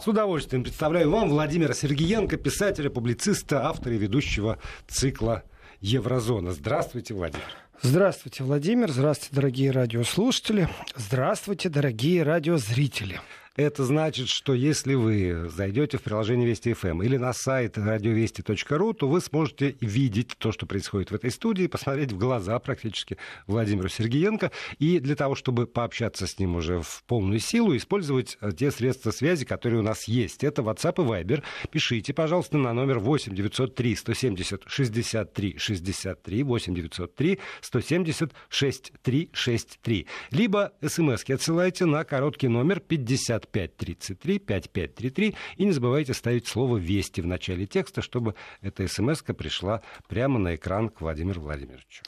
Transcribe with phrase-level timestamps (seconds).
[0.00, 5.42] С удовольствием представляю вам Владимира Сергеенко, писателя, публициста, автора и ведущего цикла
[5.80, 6.52] «Еврозона».
[6.52, 7.42] Здравствуйте, Владимир.
[7.82, 8.90] Здравствуйте, Владимир.
[8.90, 10.68] Здравствуйте, дорогие радиослушатели.
[10.94, 13.20] Здравствуйте, дорогие радиозрители.
[13.58, 18.92] Это значит, что если вы зайдете в приложение Вести ФМ эм или на сайт радиовести.ру,
[18.92, 23.18] то вы сможете видеть то, что происходит в этой студии, посмотреть в глаза практически
[23.48, 24.52] Владимиру Сергеенко.
[24.78, 29.10] И для того, чтобы пообщаться с ним уже в полную силу, использовать э, те средства
[29.10, 30.44] связи, которые у нас есть.
[30.44, 31.42] Это WhatsApp и Viber.
[31.72, 40.06] Пишите, пожалуйста, на номер 8 903 170 63 63 8 903 170 63 63.
[40.30, 45.34] Либо смс отсылайте на короткий номер 50 5533, 5533.
[45.56, 50.54] И не забывайте ставить слово «Вести» в начале текста, чтобы эта смс пришла прямо на
[50.54, 52.02] экран к Владимиру Владимировичу.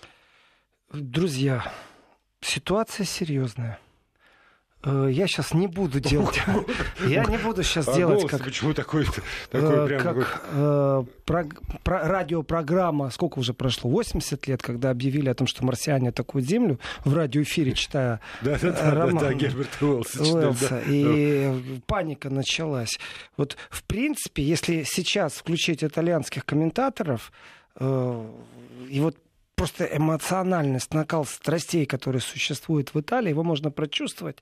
[0.92, 1.72] Друзья,
[2.40, 3.78] ситуация серьезная.
[4.82, 6.40] Э, я сейчас не буду делать.
[7.06, 8.44] Я не буду сейчас а делать как.
[8.44, 9.04] Почему такой,
[9.50, 11.46] такой э, прям как э, про,
[11.84, 13.10] про, радиопрограмма.
[13.10, 13.90] Сколько уже прошло?
[13.90, 18.72] 80 лет, когда объявили о том, что марсиане атакуют Землю в радиоэфире, читая да, да,
[18.72, 20.22] да, роман да, да, Герберта Уэллса.
[20.22, 20.82] Уэллса.
[20.86, 22.98] И паника началась.
[23.36, 27.32] Вот в принципе, если сейчас включить итальянских комментаторов,
[27.78, 29.16] и вот
[29.60, 34.38] просто эмоциональность, накал страстей, который существует в Италии, его можно прочувствовать.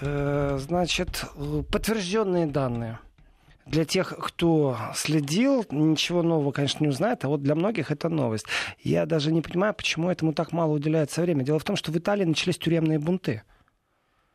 [0.00, 1.24] Э, значит,
[1.72, 3.00] подтвержденные данные.
[3.66, 8.46] Для тех, кто следил, ничего нового, конечно, не узнает, а вот для многих это новость.
[8.80, 11.42] Я даже не понимаю, почему этому так мало уделяется время.
[11.42, 13.42] Дело в том, что в Италии начались тюремные бунты.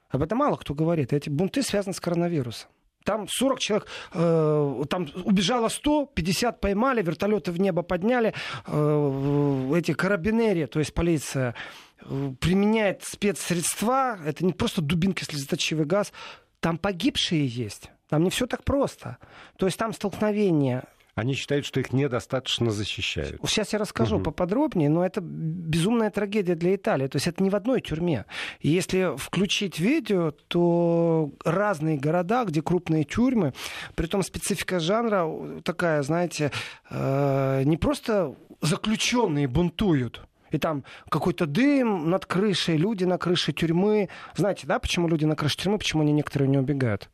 [0.10, 1.14] Об этом мало кто говорит.
[1.14, 2.70] Эти бунты связаны с коронавирусом.
[3.04, 8.34] Там 40 человек, э, там убежало 100, 50 поймали, вертолеты в небо подняли,
[8.68, 11.56] э, эти карабинери, то есть полиция,
[12.02, 16.14] э, применяет спецсредства, это не просто дубинки, слезоточивый газ,
[16.60, 17.90] там погибшие есть.
[18.08, 19.18] Там не все так просто.
[19.58, 20.84] То есть там столкновение
[21.16, 23.40] они считают, что их недостаточно защищают.
[23.48, 24.26] Сейчас я расскажу угу.
[24.26, 27.08] поподробнее, но это безумная трагедия для Италии.
[27.08, 28.26] То есть это не в одной тюрьме.
[28.60, 33.54] И если включить видео, то разные города, где крупные тюрьмы,
[33.96, 35.30] при том специфика жанра
[35.64, 36.52] такая, знаете,
[36.90, 44.10] э, не просто заключенные бунтуют, и там какой-то дым над крышей, люди на крыше тюрьмы.
[44.36, 47.10] Знаете, да, почему люди на крыше тюрьмы, почему они некоторые не убегают?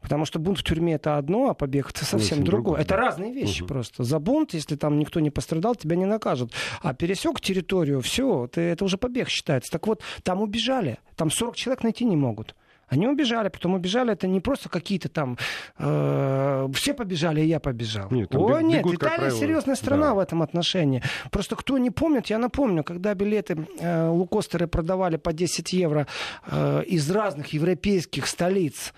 [0.00, 2.62] Потому что бунт в тюрьме это одно, а побег это совсем Очень другое.
[2.62, 2.80] другое.
[2.80, 2.96] Это да.
[2.96, 3.68] разные вещи угу.
[3.68, 4.04] просто.
[4.04, 6.52] За бунт, если там никто не пострадал, тебя не накажут.
[6.82, 9.70] А пересек территорию, все, ты, это уже побег считается.
[9.70, 10.98] Так вот, там убежали.
[11.16, 12.54] Там 40 человек найти не могут.
[12.90, 14.12] Они убежали, потом убежали.
[14.12, 15.38] Это не просто какие-то там
[15.78, 18.08] э, все побежали, и я побежал.
[18.10, 20.14] Нет, О, бег, нет, Италия серьезная страна да.
[20.14, 21.02] в этом отношении.
[21.30, 26.08] Просто кто не помнит, я напомню, когда билеты э, лукостеры продавали по 10 евро
[26.46, 28.92] э, из разных европейских столиц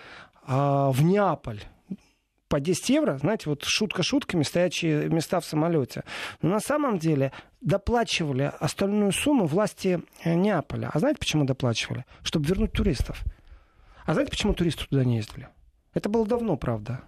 [0.47, 1.63] в Неаполь
[2.53, 6.05] по 10 евро, знаете, вот шутка шутками, стоячие места в самолете.
[6.43, 7.33] Но на самом деле
[7.63, 10.91] доплачивали остальную сумму власти э, Неаполя.
[10.93, 12.05] А знаете, почему доплачивали?
[12.23, 13.23] Чтобы вернуть туристов.
[14.05, 15.49] А знаете, почему туристы туда не ездили?
[15.95, 17.01] Это было давно, правда.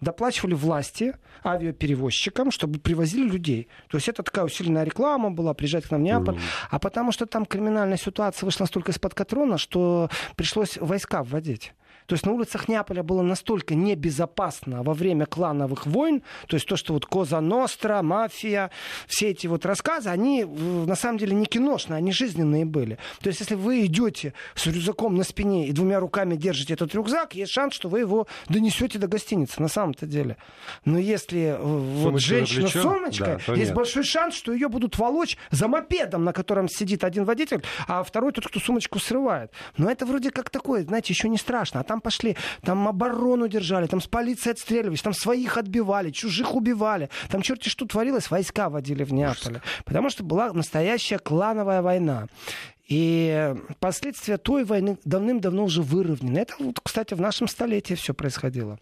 [0.00, 3.66] Доплачивали власти авиаперевозчикам, чтобы привозили людей.
[3.88, 6.36] То есть это такая усиленная реклама была, приезжать к нам в Неаполь.
[6.36, 6.68] Mm-hmm.
[6.70, 11.72] А потому что там криминальная ситуация вышла настолько из-под контроля, что пришлось войска вводить.
[12.06, 16.76] То есть на улицах Неаполя было настолько небезопасно во время клановых войн, то есть то,
[16.76, 18.70] что вот Коза Ностра, мафия,
[19.06, 22.98] все эти вот рассказы, они на самом деле не киношные, они жизненные были.
[23.20, 27.34] То есть если вы идете с рюкзаком на спине и двумя руками держите этот рюкзак,
[27.34, 30.36] есть шанс, что вы его донесете до гостиницы на самом-то деле.
[30.84, 33.74] Но если Сумочка вот женщина с сумочкой, да, есть нет.
[33.74, 38.32] большой шанс, что ее будут волочь за мопедом, на котором сидит один водитель, а второй
[38.32, 39.50] тот, кто сумочку срывает.
[39.76, 41.80] Но это вроде как такое, знаете, еще не страшно.
[41.80, 46.54] А там там пошли, там оборону держали, там с полицией отстреливались, там своих отбивали, чужих
[46.54, 47.08] убивали.
[47.30, 49.62] Там черти что творилось, войска водили в Неаполе.
[49.84, 52.26] Потому что была настоящая клановая война.
[52.86, 56.38] И последствия той войны давным-давно уже выровнены.
[56.38, 58.78] Это, вот, кстати, в нашем столетии все происходило.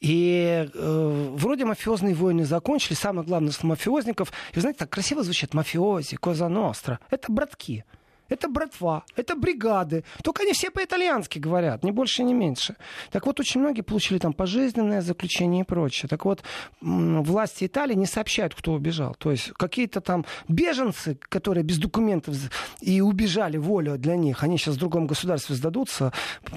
[0.00, 2.98] И э, вроде мафиозные войны закончились.
[2.98, 4.30] Самое главное, что мафиозников...
[4.52, 6.98] И, вы знаете, так красиво звучит мафиози, коза ностра.
[7.10, 7.84] Это братки
[8.28, 10.04] это братва, это бригады.
[10.22, 12.76] Только они все по-итальянски говорят, ни больше, ни меньше.
[13.10, 16.08] Так вот, очень многие получили там пожизненное заключение и прочее.
[16.08, 16.42] Так вот,
[16.80, 19.14] власти Италии не сообщают, кто убежал.
[19.14, 22.36] То есть какие-то там беженцы, которые без документов
[22.80, 26.12] и убежали волю для них, они сейчас в другом государстве сдадутся,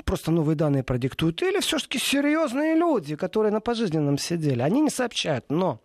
[0.05, 1.41] просто новые данные продиктуют.
[1.41, 4.61] Или все-таки серьезные люди, которые на пожизненном сидели.
[4.61, 5.45] Они не сообщают.
[5.49, 5.79] Но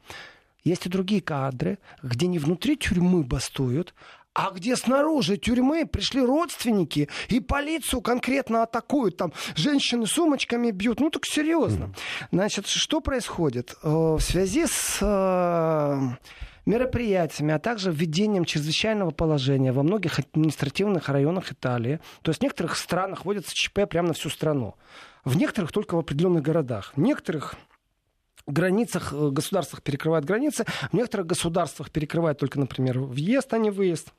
[0.65, 3.95] есть и другие кадры, где не внутри тюрьмы бастуют,
[4.35, 11.11] а где снаружи тюрьмы пришли родственники и полицию конкретно атакуют, там женщины сумочками бьют, ну
[11.11, 11.95] так серьезно.
[12.31, 13.77] Значит, что происходит?
[13.83, 16.01] Э, в связи с э,
[16.65, 22.01] мероприятиями, а также введением чрезвычайного положения во многих административных районах Италии.
[22.23, 24.77] То есть в некоторых странах вводится ЧП прямо на всю страну.
[25.25, 26.93] В некоторых только в определенных городах.
[26.97, 27.55] В некоторых
[28.47, 34.13] границах, э, государствах перекрывают границы, в некоторых государствах перекрывают только, например, въезд, а не выезд.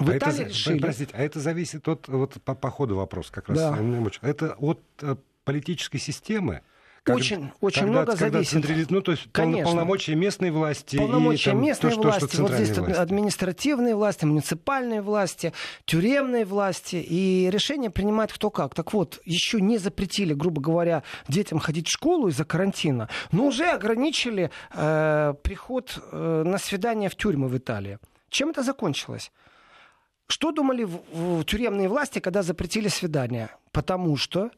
[0.00, 0.78] В а Италии это, решили...
[0.78, 3.58] Простите, а это зависит от, вот по, по ходу вопроса как раз.
[3.58, 3.78] Да.
[4.22, 6.62] Это от э, политической системы,
[7.02, 8.52] как, очень, очень когда, много когда зависит.
[8.52, 8.86] Централи...
[8.90, 9.64] Ну, то есть Конечно.
[9.64, 10.96] полномочия местной власти.
[10.96, 12.92] Полномочия и, там, местной то, власти, что, вот здесь власти.
[12.92, 15.52] административные власти, муниципальные власти,
[15.86, 16.96] тюремные власти.
[16.96, 18.74] И решение принимает кто как.
[18.74, 23.70] Так вот, еще не запретили, грубо говоря, детям ходить в школу из-за карантина, но уже
[23.70, 27.98] ограничили э, приход э, на свидание в тюрьмы в Италии.
[28.28, 29.32] Чем это закончилось?
[30.30, 33.50] Что думали в, в тюремные власти, когда запретили свидания?
[33.72, 34.50] Потому что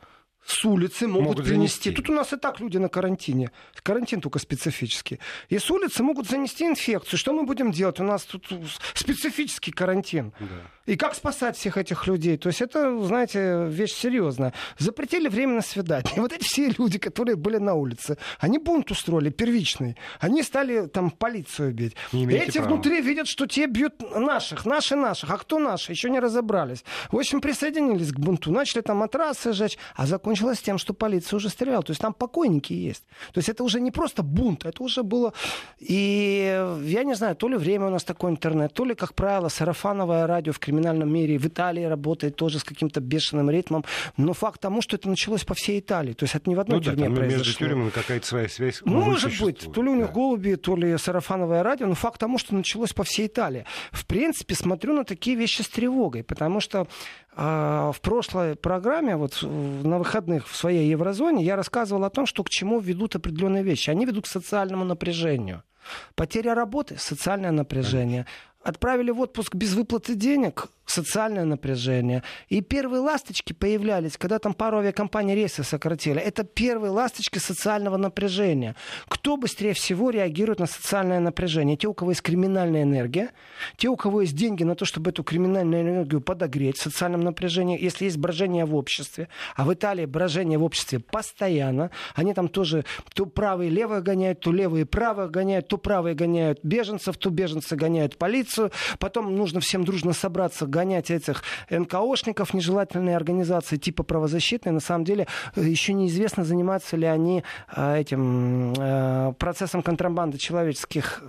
[0.44, 1.84] с улицы могут, могут принести.
[1.84, 1.90] Занести.
[1.92, 3.52] Тут у нас и так люди на карантине.
[3.82, 5.18] Карантин только специфический.
[5.48, 7.18] И с улицы могут занести инфекцию.
[7.18, 8.00] Что мы будем делать?
[8.00, 8.48] У нас тут
[8.94, 10.32] специфический карантин.
[10.40, 10.46] Да.
[10.86, 12.36] И как спасать всех этих людей?
[12.36, 14.52] То есть это, знаете, вещь серьезная.
[14.78, 16.12] Запретили время на свидание.
[16.22, 19.96] Вот эти все люди, которые были на улице, они бунт устроили первичный.
[20.20, 21.94] Они стали там полицию бить.
[22.12, 22.68] Эти права.
[22.68, 25.30] внутри видят, что те бьют наших, наши наших.
[25.30, 25.92] А кто наши?
[25.92, 26.84] Еще не разобрались.
[27.10, 28.52] В общем, присоединились к бунту.
[28.52, 29.78] Начали там матрасы сжечь.
[29.94, 31.82] А закончилось тем, что полиция уже стреляла.
[31.82, 33.04] То есть там покойники есть.
[33.32, 35.32] То есть это уже не просто бунт, это уже было...
[35.78, 39.48] И я не знаю, то ли время у нас такое интернет, то ли, как правило,
[39.48, 41.38] сарафановое радио в криминальном мире.
[41.38, 43.84] В Италии работает тоже с каким-то бешеным ритмом.
[44.16, 46.14] Но факт тому, что это началось по всей Италии.
[46.14, 47.38] То есть это не в одной ну, тюрьме да, произошло.
[47.38, 49.70] Между тюрьмами какая-то своя связь ну, Может быть.
[49.72, 50.12] То ли у них да.
[50.12, 51.86] голуби, то ли сарафановое радио.
[51.86, 53.66] Но факт тому, что началось по всей Италии.
[53.90, 56.24] В принципе, смотрю на такие вещи с тревогой.
[56.24, 56.86] Потому что
[57.36, 62.42] а, в прошлой программе, вот на выходных в своей еврозоне, я рассказывал о том, что
[62.44, 63.90] к чему ведут определенные вещи.
[63.90, 65.62] Они ведут к социальному напряжению.
[66.14, 68.26] Потеря работы– социальное напряжение.
[68.62, 72.22] Отправили в отпуск без выплаты денег социальное напряжение.
[72.48, 76.20] И первые ласточки появлялись, когда там пару авиакомпаний рейсы сократили.
[76.20, 78.76] Это первые ласточки социального напряжения.
[79.08, 81.76] Кто быстрее всего реагирует на социальное напряжение?
[81.76, 83.30] Те, у кого есть криминальная энергия,
[83.76, 87.82] те, у кого есть деньги на то, чтобы эту криминальную энергию подогреть в социальном напряжении,
[87.82, 89.28] если есть брожение в обществе.
[89.56, 91.90] А в Италии брожение в обществе постоянно.
[92.14, 92.84] Они там тоже
[93.14, 98.18] то правые левые гоняют, то левые правые гоняют, то правые гоняют беженцев, то беженцы гоняют
[98.18, 98.51] полицию.
[98.98, 105.26] Потом нужно всем дружно собраться, гонять этих НКОшников, нежелательные организации типа правозащитные, на самом деле
[105.56, 107.44] э, еще неизвестно, занимаются ли они
[107.74, 111.22] э, этим э, процессом контрабанды человеческих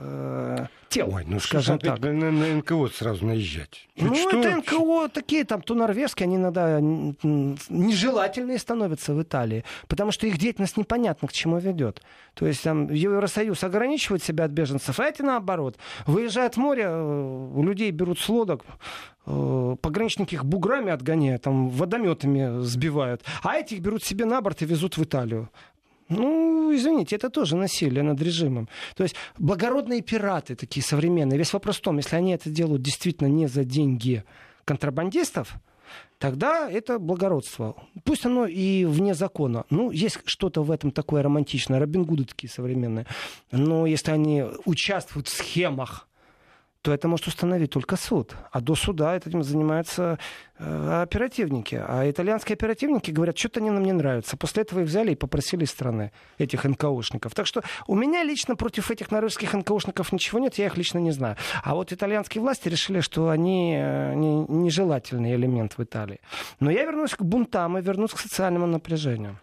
[0.94, 2.00] тел, Ой, ну скажем так.
[2.00, 3.88] На, на НКО сразу наезжать.
[3.95, 4.40] Ну, что?
[4.40, 10.38] это НКО такие, там, то норвежские, они иногда нежелательные становятся в Италии, потому что их
[10.38, 12.01] деятельность непонятно к чему ведет.
[12.34, 15.78] То есть там Евросоюз ограничивает себя от беженцев, а эти наоборот.
[16.06, 18.63] Выезжают в море, у людей берут с лодок,
[19.25, 24.66] Э, пограничники их буграми отгоняют, там водометами сбивают, а этих берут себе на борт и
[24.66, 25.50] везут в Италию.
[26.09, 28.67] Ну, извините, это тоже насилие над режимом.
[28.95, 31.38] То есть благородные пираты такие современные.
[31.38, 34.23] Весь вопрос в том, если они это делают действительно не за деньги
[34.65, 35.55] контрабандистов,
[36.17, 37.75] тогда это благородство.
[38.03, 39.65] Пусть оно и вне закона.
[39.69, 41.79] Ну, есть что-то в этом такое романтичное.
[41.79, 43.05] Робин Гуды такие современные.
[43.51, 46.07] Но если они участвуют в схемах,
[46.84, 48.36] то это может установить только суд.
[48.52, 50.20] А до суда этим занимаются
[50.60, 51.82] э, оперативники.
[51.82, 54.36] А итальянские оперативники говорят, что-то они нам не нравятся.
[54.36, 57.34] После этого их взяли и попросили из страны этих НКОшников.
[57.34, 61.12] Так что у меня лично против этих норвежских НКОшников ничего нет, я их лично не
[61.12, 61.38] знаю.
[61.63, 66.20] А вот итальянские власти решили, что они э, не, нежелательный элемент в Италии.
[66.60, 69.40] Но я вернусь к бунтам и вернусь к социальному напряжению.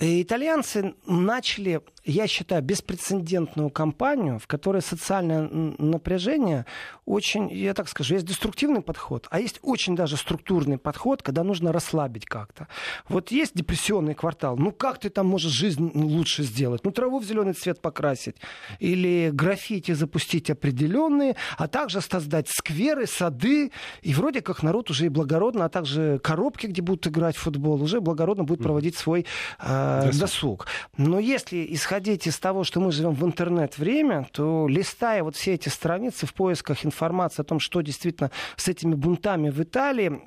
[0.00, 5.42] И итальянцы начали я считаю, беспрецедентную кампанию, в которой социальное
[5.78, 6.64] напряжение
[7.04, 11.70] очень, я так скажу, есть деструктивный подход, а есть очень даже структурный подход, когда нужно
[11.70, 12.66] расслабить как-то.
[13.08, 16.82] Вот есть депрессионный квартал, ну как ты там можешь жизнь лучше сделать?
[16.82, 18.36] Ну траву в зеленый цвет покрасить
[18.78, 25.08] или граффити запустить определенные, а также создать скверы, сады, и вроде как народ уже и
[25.10, 29.26] благородно, а также коробки, где будут играть в футбол, уже благородно будет проводить свой
[29.60, 30.66] э, досуг.
[30.96, 35.54] Но если исходить исходить из того, что мы живем в интернет-время, то листая вот все
[35.54, 40.20] эти страницы в поисках информации о том, что действительно с этими бунтами в Италии,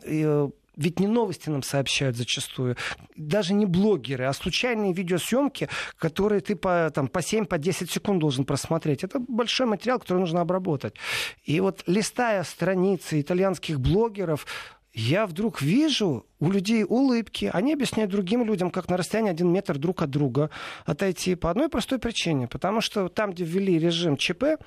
[0.75, 2.75] ведь не новости нам сообщают зачастую,
[3.15, 8.19] даже не блогеры, а случайные видеосъемки, которые ты по, там, по 7-10 по 10 секунд
[8.19, 9.05] должен просмотреть.
[9.05, 10.95] Это большой материал, который нужно обработать.
[11.45, 14.45] И вот листая страницы итальянских блогеров,
[14.93, 17.49] я вдруг вижу у людей улыбки.
[17.53, 20.49] Они объясняют другим людям, как на расстоянии один метр друг от друга
[20.85, 22.47] отойти по одной простой причине.
[22.47, 24.57] Потому что там, где ввели режим ЧП,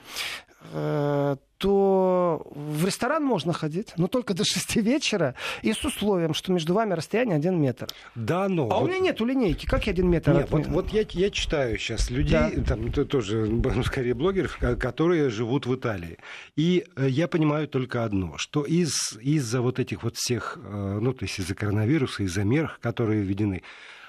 [0.72, 6.52] э, то в ресторан можно ходить, но только до 6 вечера и с условием, что
[6.52, 7.88] между вами расстояние один метр.
[8.14, 8.64] Да, но...
[8.64, 8.82] А вот...
[8.82, 9.64] у меня нету линейки.
[9.64, 10.34] Как я один метр?
[10.34, 12.64] Нет, вот, вот я, я читаю сейчас людей, да.
[12.64, 13.48] там тоже,
[13.84, 16.18] скорее, блогеров, которые живут в Италии.
[16.56, 21.14] И э, я понимаю только одно, что из, из-за вот этих вот всех, э, ну,
[21.14, 23.62] то есть из-за коронавируса, из-за мер, которые введены,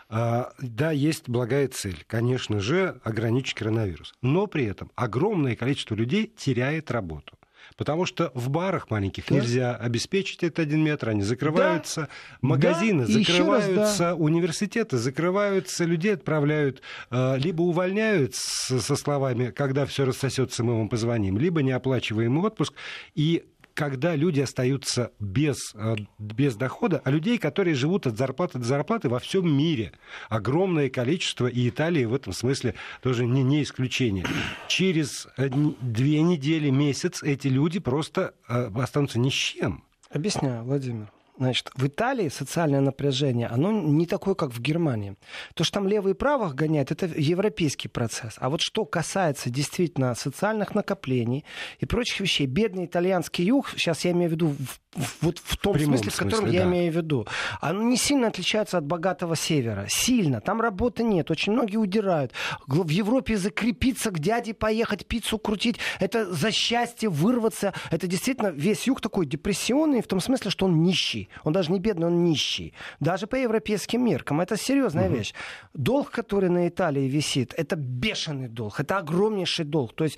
[0.10, 4.14] а, да, есть благая цель, конечно же, ограничить коронавирус.
[4.22, 7.38] Но при этом огромное количество людей теряет работу.
[7.78, 9.36] Потому что в барах маленьких да.
[9.36, 12.08] нельзя обеспечить этот один метр, они закрываются, да.
[12.42, 13.12] магазины да.
[13.12, 14.16] закрываются, раз, да.
[14.16, 21.38] университеты закрываются, людей отправляют, а, либо увольняют со словами, когда все рассосется, мы вам позвоним,
[21.38, 22.74] либо неоплачиваемый отпуск.
[23.16, 23.44] И
[23.76, 29.10] когда люди остаются без, э, без дохода, а людей, которые живут от зарплаты до зарплаты
[29.10, 29.92] во всем мире.
[30.30, 34.26] Огромное количество, и Италия в этом смысле тоже не, не исключение.
[34.68, 39.84] Через две недели, месяц эти люди просто э, останутся ни с чем.
[40.10, 41.12] Объясняю, Владимир.
[41.38, 45.16] Значит, в Италии социальное напряжение, оно не такое, как в Германии.
[45.54, 48.36] То, что там левые и правых гоняют, это европейский процесс.
[48.38, 51.44] А вот что касается действительно социальных накоплений
[51.80, 54.80] и прочих вещей, бедный итальянский юг, сейчас я имею в виду в
[55.22, 56.70] вот в том в смысле, в котором смысле, я да.
[56.70, 57.28] имею в виду.
[57.60, 59.86] Оно не сильно отличается от богатого севера.
[59.90, 60.42] Сильно.
[60.42, 61.32] Там работы нет.
[61.32, 62.32] Очень многие удирают.
[62.68, 65.78] В Европе закрепиться, к дяде поехать, пиццу крутить.
[66.00, 67.74] Это за счастье вырваться.
[67.92, 71.30] Это действительно весь юг такой депрессионный, в том смысле, что он нищий.
[71.44, 72.74] Он даже не бедный, он нищий.
[73.00, 74.40] Даже по европейским меркам.
[74.40, 75.18] Это серьезная угу.
[75.18, 75.34] вещь.
[75.74, 78.80] Долг, который на Италии висит, это бешеный долг.
[78.80, 79.94] Это огромнейший долг.
[79.94, 80.18] То есть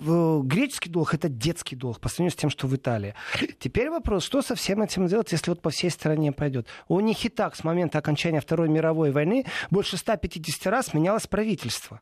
[0.00, 3.14] греческий долг это детский долг по сравнению с тем, что в Италии.
[3.58, 6.66] Теперь вопрос, что со всем этим делать, если вот по всей стране пойдет?
[6.88, 12.00] У них и так с момента окончания Второй мировой войны больше 150 раз менялось правительство.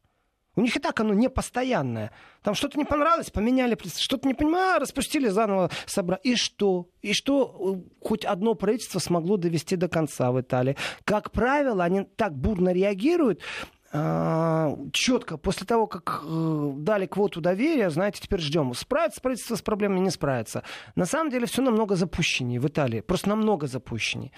[0.56, 2.10] У них и так оно не постоянное.
[2.42, 6.20] Там что-то не понравилось, поменяли, что-то не понимаю, а, распустили заново, собрали.
[6.24, 6.88] И что?
[7.02, 10.76] И что э, хоть одно правительство смогло довести до конца в Италии?
[11.04, 13.40] Как правило, они так бурно реагируют,
[13.92, 18.72] четко после того, как э, дали квоту доверия, знаете, теперь ждем.
[18.74, 20.62] Справится правительство с проблемой, не справится.
[20.94, 23.00] На самом деле все намного запущеннее в Италии.
[23.00, 24.30] Просто намного запущеннее.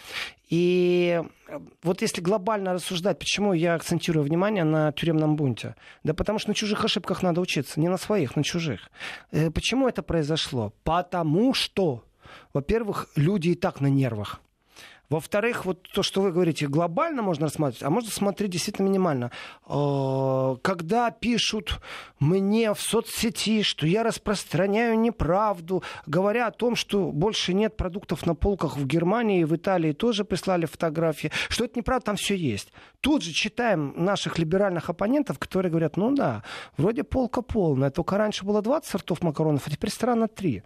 [0.49, 5.75] И э, вот если глобально рассуждать, почему я акцентирую внимание на тюремном бунте?
[6.03, 8.91] Да потому что на чужих ошибках надо учиться, не на своих, на чужих.
[9.33, 10.73] Э, почему это произошло?
[10.83, 12.05] Потому что,
[12.55, 14.41] во-первых, люди и так на нервах.
[15.09, 19.31] Во-вторых, вот то, что вы говорите, глобально можно рассматривать, а можно смотреть действительно минимально.
[19.67, 21.81] А, когда пишут
[22.19, 28.35] мне в соцсети, что я распространяю неправду, говоря о том, что больше нет продуктов на
[28.35, 32.73] полках в Германии в Италии тоже прислали фотографии, что это неправда, там все есть.
[33.01, 36.43] Тут же читаем наших либеральных оппонентов, которые говорят, ну да,
[36.79, 40.63] вроде полка полная, только раньше было 20 сортов макаронов, а теперь странно 3.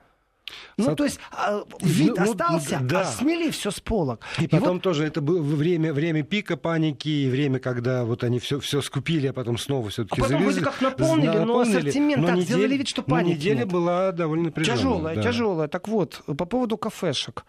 [0.77, 0.95] Ну, Со...
[0.95, 3.01] то есть а, вид ну, остался, да.
[3.01, 4.21] а смели все с полок.
[4.39, 4.83] И, и потом вот...
[4.83, 9.33] тоже это было время, время пика паники, время, когда вот они все, все скупили, а
[9.33, 10.63] потом снова все-таки а потом завезли.
[10.63, 13.69] как наполнили, наполнили, но ассортимент но так неделя, сделали вид, что паники неделя нет.
[13.69, 14.77] была довольно напряженная.
[14.77, 15.23] Тяжелая, да.
[15.23, 15.69] тяжелая.
[15.69, 17.45] Так вот, по поводу кафешек.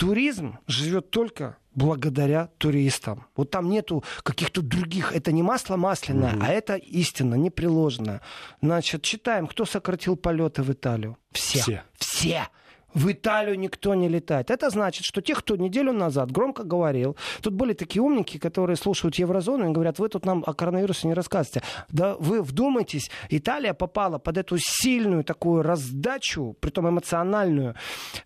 [0.00, 3.26] Туризм живет только благодаря туристам.
[3.36, 5.12] Вот там нету каких-то других.
[5.12, 6.42] Это не масло масляное, угу.
[6.42, 8.22] а это истина непреложная.
[8.62, 11.18] Значит, читаем, кто сократил полеты в Италию.
[11.32, 11.60] Все.
[11.60, 11.82] Все.
[11.98, 12.48] Все
[12.94, 14.50] в Италию никто не летает.
[14.50, 19.16] Это значит, что те, кто неделю назад громко говорил, тут были такие умники, которые слушают
[19.16, 21.62] еврозону и говорят, вы тут нам о коронавирусе не рассказываете.
[21.88, 27.74] Да вы вдумайтесь, Италия попала под эту сильную такую раздачу, притом эмоциональную,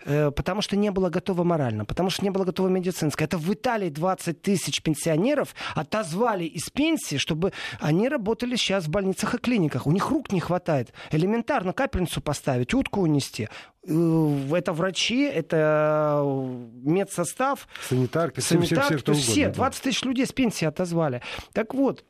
[0.05, 3.27] э, потому что не была готова морально, потому что не была готова медицинская.
[3.27, 9.35] Это в Италии 20 тысяч пенсионеров отозвали из пенсии, чтобы они работали сейчас в больницах
[9.35, 9.87] и клиниках.
[9.87, 10.93] У них рук не хватает.
[11.11, 13.49] Элементарно капельницу поставить, утку унести.
[13.87, 20.27] Э, это врачи, это э, медсостав, санитарки, санитарки, все, все, все, все 20 тысяч людей
[20.27, 21.23] с пенсии отозвали.
[21.53, 22.05] Так вот,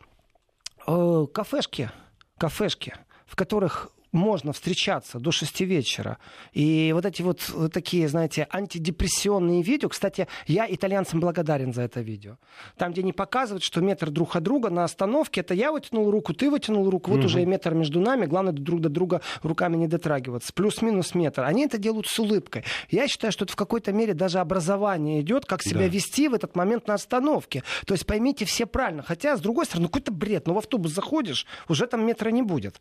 [0.87, 1.91] э, кафешки,
[2.39, 2.95] кафешки,
[3.27, 6.19] в которых можно встречаться до 6 вечера.
[6.53, 7.41] И вот эти вот
[7.73, 9.89] такие, знаете, антидепрессионные видео.
[9.89, 12.37] Кстати, я итальянцам благодарен за это видео.
[12.77, 16.33] Там, где они показывают, что метр друг от друга на остановке, это я вытянул руку,
[16.33, 17.27] ты вытянул руку, вот угу.
[17.27, 20.53] уже и метр между нами, главное друг до друга руками не дотрагиваться.
[20.53, 21.43] Плюс-минус метр.
[21.43, 22.65] Они это делают с улыбкой.
[22.91, 25.89] Я считаю, что это в какой-то мере даже образование идет, как себя да.
[25.89, 27.63] вести в этот момент на остановке.
[27.87, 29.03] То есть поймите все правильно.
[29.03, 30.47] Хотя, с другой стороны, ну какой-то бред.
[30.47, 32.81] Ну в автобус заходишь, уже там метра не будет.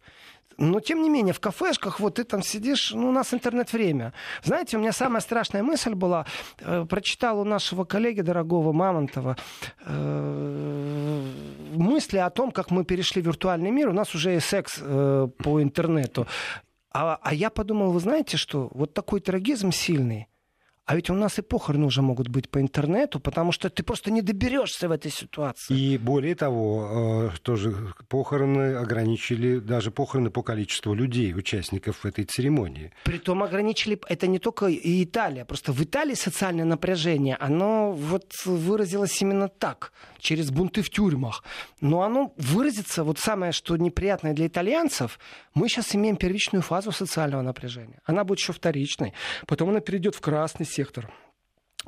[0.57, 4.13] Но, тем не менее, в кафешках вот ты там сидишь, ну, у нас интернет-время.
[4.43, 6.25] Знаете, у меня самая страшная мысль была,
[6.59, 9.35] э, прочитал у нашего коллеги дорогого Мамонтова
[9.85, 11.21] э,
[11.73, 13.89] мысли о том, как мы перешли в виртуальный мир.
[13.89, 16.27] У нас уже и секс э, по интернету.
[16.91, 20.27] А, а я подумал, вы знаете, что вот такой трагизм сильный,
[20.85, 24.11] а ведь у нас и похороны уже могут быть по интернету, потому что ты просто
[24.11, 25.73] не доберешься в этой ситуации.
[25.73, 32.91] И более того, э, тоже похороны ограничили, даже похороны по количеству людей, участников этой церемонии.
[33.05, 39.21] Притом ограничили, это не только и Италия, просто в Италии социальное напряжение, оно вот выразилось
[39.21, 41.43] именно так, через бунты в тюрьмах.
[41.79, 45.17] Но оно выразится, вот самое, что неприятное для итальянцев,
[45.53, 48.01] мы сейчас имеем первичную фазу социального напряжения.
[48.03, 49.13] Она будет еще вторичной,
[49.47, 51.11] потом она перейдет в красный сектор.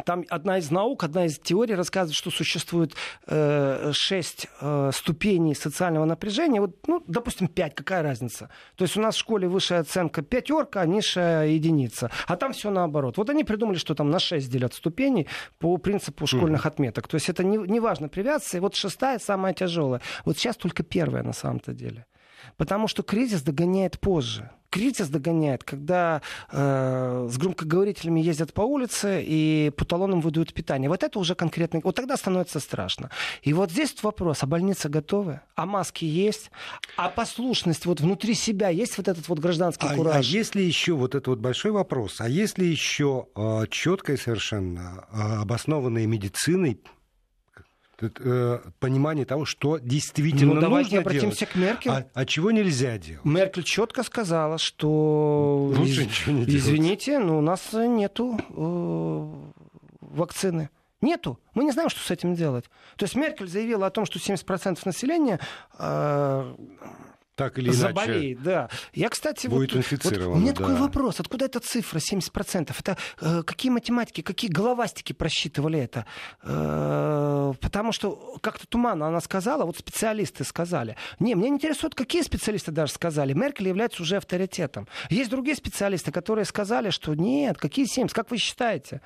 [0.03, 2.93] Там одна из наук, одна из теорий рассказывает, что существует
[3.27, 6.59] э, шесть э, ступеней социального напряжения.
[6.59, 8.49] Вот, ну, допустим, пять, какая разница?
[8.75, 12.11] То есть у нас в школе высшая оценка пятерка, а низшая единица.
[12.27, 13.17] А там все наоборот.
[13.17, 15.27] Вот они придумали, что там на шесть делят ступеней
[15.59, 16.67] по принципу школьных mm-hmm.
[16.67, 17.07] отметок.
[17.07, 18.57] То есть это не, не важно привязаться.
[18.57, 20.01] И вот шестая самая тяжелая.
[20.25, 22.05] Вот сейчас только первая на самом-то деле.
[22.57, 24.49] Потому что кризис догоняет позже.
[24.69, 26.21] Кризис догоняет, когда
[26.51, 30.89] э, с громкоговорителями ездят по улице и по талонам выдают питание.
[30.89, 31.79] Вот это уже конкретно...
[31.81, 33.09] Вот тогда становится страшно.
[33.41, 35.39] И вот здесь вопрос, а больница готовы?
[35.55, 36.51] А маски есть?
[36.97, 40.15] А послушность вот внутри себя есть вот этот вот гражданский а, кураж?
[40.15, 45.41] А если еще вот это вот большой вопрос, а если еще э, четкая совершенно э,
[45.41, 46.81] обоснованная медициной
[48.79, 51.91] понимание того, что действительно ну, давайте нужно обратимся делать, к Меркель.
[51.91, 53.25] А, а чего нельзя делать?
[53.25, 56.07] Меркель четко сказала, что Лучше из...
[56.07, 57.27] ничего не извините, делать.
[57.27, 59.55] но у нас нету э,
[60.01, 60.69] вакцины.
[61.01, 61.39] Нету.
[61.53, 62.65] Мы не знаем, что с этим делать.
[62.95, 65.39] То есть Меркель заявила о том, что 70% населения
[65.77, 66.55] э,
[67.35, 68.69] так или иначе заболеет, да.
[68.93, 70.29] Я, кстати, будет вот, инфицирован.
[70.29, 70.57] Вот, у меня да.
[70.59, 72.73] такой вопрос: откуда эта цифра 70%?
[72.79, 76.05] Это э, какие математики, какие головастики просчитывали это?
[76.43, 80.95] Э, потому что как-то туманно она сказала, вот специалисты сказали.
[81.19, 83.33] Не, меня интересует, какие специалисты даже сказали.
[83.33, 84.87] Меркель является уже авторитетом.
[85.09, 89.01] Есть другие специалисты, которые сказали, что нет, какие 70, как вы считаете?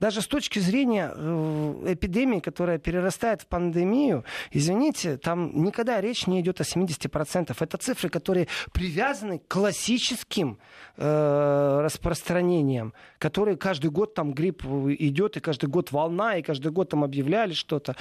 [0.00, 6.40] Даже с точки зрения э, эпидемии, которая перерастает в пандемию, извините, там никогда речь не
[6.40, 7.54] идет о 70%.
[7.58, 10.58] Это цифры, которые привязаны к классическим
[10.96, 16.88] э, распространениям, которые каждый год там грипп идет, и каждый год волна, и каждый год
[16.88, 17.94] там объявляли что-то.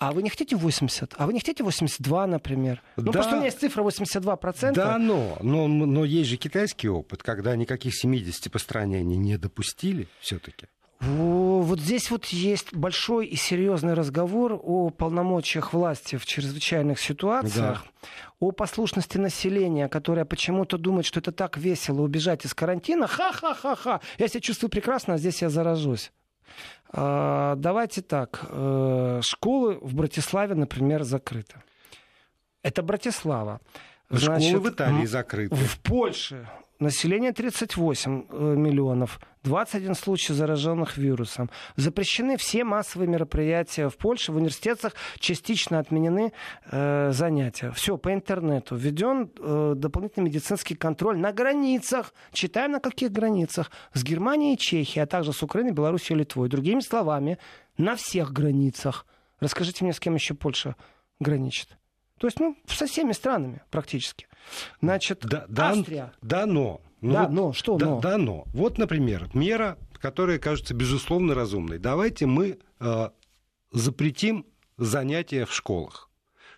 [0.00, 1.14] А вы не хотите 80?
[1.16, 2.82] А вы не хотите 82, например?
[2.96, 4.72] Ну, да, просто у меня есть цифра 82%.
[4.72, 9.36] Да, но, но, но есть же китайский опыт, когда никаких 70 по стране они не
[9.38, 10.66] допустили все-таки.
[11.00, 18.08] Вот здесь вот есть большой и серьезный разговор о полномочиях власти в чрезвычайных ситуациях, да.
[18.40, 23.06] о послушности населения, которое почему-то думает, что это так весело убежать из карантина.
[23.06, 24.00] Ха-ха-ха-ха!
[24.18, 26.10] Я себя чувствую прекрасно, а здесь я заражусь.
[26.90, 28.46] А, давайте так.
[28.48, 31.62] Э, школы в Братиславе, например, закрыты.
[32.62, 33.60] Это Братислава.
[34.10, 35.54] Значит, Школы в Италии закрыты.
[35.54, 36.48] В Польше
[36.80, 41.50] Население 38 э, миллионов, 21 случай зараженных вирусом.
[41.74, 46.32] Запрещены все массовые мероприятия в Польше, в университетах частично отменены
[46.70, 47.72] э, занятия.
[47.72, 48.76] Все по интернету.
[48.76, 52.14] Введен э, дополнительный медицинский контроль на границах.
[52.32, 53.72] Читаем на каких границах.
[53.92, 56.48] С Германией и Чехией, а также с Украиной, Белоруссией и Литвой.
[56.48, 57.38] Другими словами,
[57.76, 59.04] на всех границах.
[59.40, 60.76] Расскажите мне, с кем еще Польша
[61.18, 61.76] граничит.
[62.18, 64.26] То есть, ну, со всеми странами практически.
[64.80, 66.12] Значит, да, да, Австрия.
[66.22, 66.80] Да, но.
[67.00, 67.52] Ну, да, вот, но.
[67.52, 68.00] Что да, но?
[68.00, 68.44] Да, но.
[68.48, 71.78] Вот, например, мера, которая кажется безусловно разумной.
[71.78, 73.08] Давайте мы э,
[73.72, 76.07] запретим занятия в школах,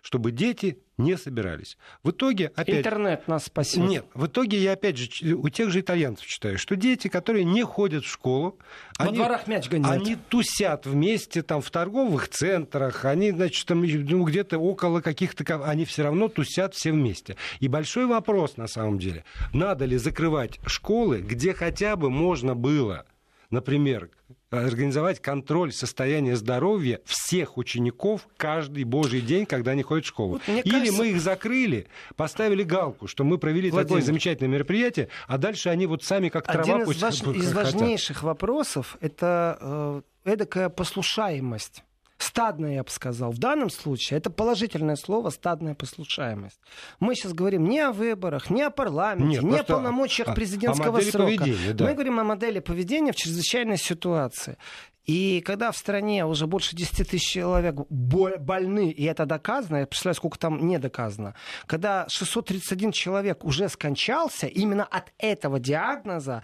[0.01, 1.77] чтобы дети не собирались.
[2.03, 2.79] В итоге, опять...
[2.79, 3.87] Интернет нас спасет.
[3.87, 7.63] Нет, в итоге я, опять же, у тех же итальянцев читаю, что дети, которые не
[7.63, 8.57] ходят в школу...
[8.97, 10.01] Во они, дворах мяч гоняют.
[10.01, 15.63] Они тусят вместе там в торговых центрах, они, значит, там ну, где-то около каких-то...
[15.65, 17.37] Они все равно тусят все вместе.
[17.59, 23.05] И большой вопрос, на самом деле, надо ли закрывать школы, где хотя бы можно было,
[23.49, 24.09] например,
[24.51, 30.41] организовать контроль состояния здоровья всех учеников каждый божий день, когда они ходят в школу.
[30.45, 30.97] Вот, Или кажется...
[30.97, 35.87] мы их закрыли, поставили галку, что мы провели Владимир, такое замечательное мероприятие, а дальше они
[35.87, 37.21] вот сами как трава Один из, ваш...
[37.35, 41.83] из важнейших вопросов это э, эдакая послушаемость
[42.23, 43.31] стадная, я бы сказал.
[43.31, 46.59] В данном случае это положительное слово стадная послушаемость.
[46.99, 50.99] Мы сейчас говорим не о выборах, не о парламенте, Нет, не о полномочиях о, президентского
[50.99, 51.45] о срока.
[51.73, 51.85] Да.
[51.85, 54.57] Мы говорим о модели поведения в чрезвычайной ситуации.
[55.05, 60.15] И когда в стране уже больше 10 тысяч человек больны, и это доказано, я представляю,
[60.15, 66.43] сколько там не доказано, когда 631 человек уже скончался именно от этого диагноза,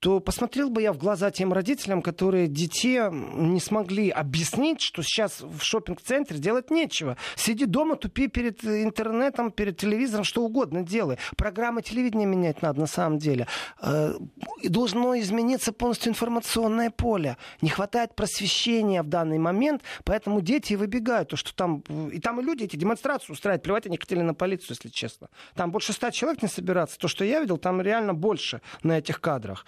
[0.00, 5.40] то посмотрел бы я в глаза тем родителям, которые детей не смогли объяснить, что сейчас
[5.40, 7.16] в шопинг-центре делать нечего.
[7.36, 11.18] Сиди дома, тупи перед интернетом, перед телевизором, что угодно делай.
[11.36, 13.46] Программы телевидения менять надо на самом деле.
[13.82, 14.14] Э,
[14.62, 17.36] должно измениться полностью информационное поле.
[17.60, 21.30] Не хватает просвещения в данный момент, поэтому дети выбегают.
[21.30, 21.80] То, что там...
[22.12, 23.62] И там и люди эти демонстрации устраивают.
[23.64, 25.28] Плевать они хотели на полицию, если честно.
[25.54, 26.98] Там больше ста человек не собираться.
[26.98, 29.66] То, что я видел, там реально больше на этих кадрах.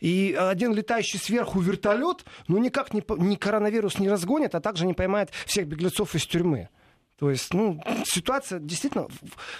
[0.00, 4.94] И один летающий сверху вертолет, ну никак не, не коронавирус не разгонит, а также не
[4.94, 6.68] поймает всех беглецов из тюрьмы.
[7.16, 9.06] То есть, ну, ситуация действительно,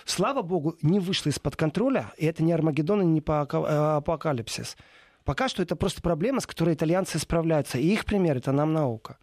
[0.05, 4.77] слава богу, не вышла из-под контроля, и это не Армагеддон и не э, апокалипсис.
[5.25, 7.79] Пока что это просто проблема, с которой итальянцы справляются.
[7.79, 9.19] И их пример— это нам наука.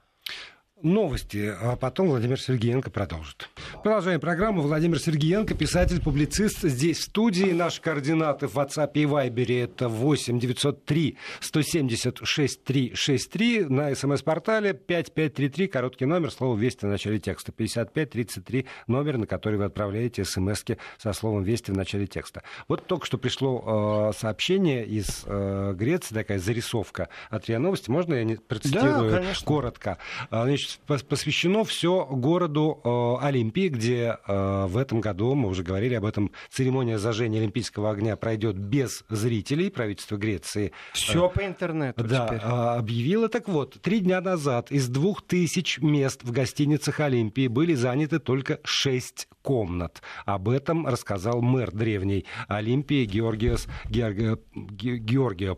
[0.82, 3.50] Новости, а потом Владимир Сергеенко продолжит.
[3.84, 4.62] Продолжаем программу.
[4.62, 7.52] Владимир Сергеенко, писатель, публицист, здесь в студии.
[7.52, 13.66] Наши координаты в WhatsApp и Viber это 8 903 170 6363.
[13.66, 17.52] На смс-портале 5533, короткий номер, слово «Вести» в начале текста.
[17.52, 20.64] 5533, номер, на который вы отправляете смс
[20.98, 22.44] со словом «Вести» в начале текста.
[22.68, 27.90] Вот только что пришло э, сообщение из э, Греции, такая зарисовка от РИА Новости.
[27.90, 29.98] Можно я не процитирую да, коротко?
[30.30, 30.69] Значит,
[31.08, 36.32] посвящено все городу э, Олимпии, где э, в этом году, мы уже говорили об этом,
[36.50, 39.70] церемония зажжения Олимпийского огня пройдет без зрителей.
[39.70, 40.72] Правительство Греции...
[40.94, 42.40] Все э, по интернету Да, теперь.
[42.42, 43.30] объявило.
[43.30, 48.60] Так вот, три дня назад из двух тысяч мест в гостиницах Олимпии были заняты только
[48.64, 50.02] шесть комнат.
[50.26, 55.58] Об этом рассказал мэр древней Олимпии Георгиос, Георгия, Георгия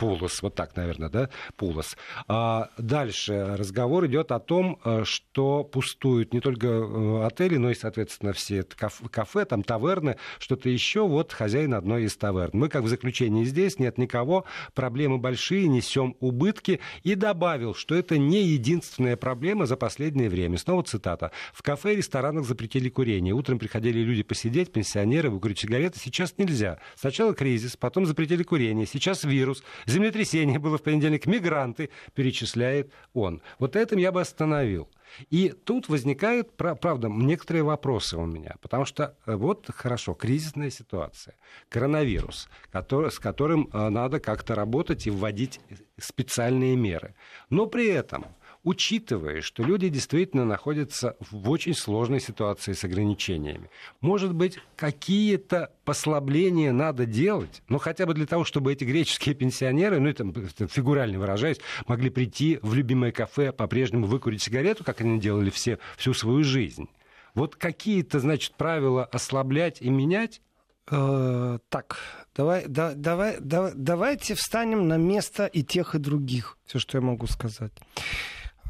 [0.00, 1.94] Пулос, вот так, наверное, да, Пулос.
[2.26, 7.74] А дальше разговор идет о том, э, что пустуют не только э, отели, но и,
[7.74, 11.06] соответственно, все кафе, там таверны, что-то еще.
[11.06, 12.50] Вот хозяин одной из таверн.
[12.54, 16.80] Мы, как в заключении здесь, нет никого, проблемы большие, несем убытки.
[17.02, 20.56] И добавил, что это не единственная проблема за последнее время.
[20.56, 21.30] Снова цитата.
[21.52, 23.34] В кафе и ресторанах запретили курение.
[23.34, 25.98] Утром приходили люди посидеть, пенсионеры, выкурить сигареты.
[25.98, 26.78] Сейчас нельзя.
[26.96, 28.86] Сначала кризис, потом запретили курение.
[28.86, 33.42] Сейчас вирус землетрясение было в понедельник, мигранты, перечисляет он.
[33.58, 34.88] Вот этим я бы остановил.
[35.30, 41.34] И тут возникают, правда, некоторые вопросы у меня, потому что э, вот хорошо, кризисная ситуация,
[41.68, 45.60] коронавирус, который, с которым э, надо как-то работать и вводить
[45.98, 47.14] специальные меры.
[47.48, 48.26] Но при этом
[48.62, 53.70] учитывая, что люди действительно находятся в очень сложной ситуации с ограничениями.
[54.00, 59.98] Может быть, какие-то послабления надо делать, ну хотя бы для того, чтобы эти греческие пенсионеры,
[60.00, 65.50] ну это фигурально выражаясь, могли прийти в любимое кафе, по-прежнему выкурить сигарету, как они делали
[65.50, 66.88] все всю свою жизнь.
[67.34, 70.42] Вот какие-то, значит, правила ослаблять и менять,
[70.90, 71.98] э, так,
[72.34, 76.58] давай, да, давай, да, давайте встанем на место и тех, и других.
[76.66, 77.72] Все, что я могу сказать.